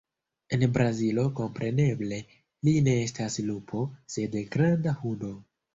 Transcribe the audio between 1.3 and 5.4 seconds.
kompreneble, li ne estas lupo, sed "granda hundo".